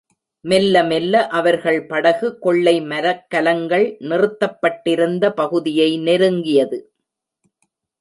மெல்ல 0.45 0.83
மெல்ல 0.83 1.27
அவர்கள் 1.27 1.77
படகு 1.85 2.39
கொள்ளை 2.39 2.75
மரக்கலங்கள் 2.81 3.85
நிறுத்தப்பட்டிருந்த 4.09 5.33
பகுதியை 5.33 5.89
நெருங்கியது. 5.99 6.79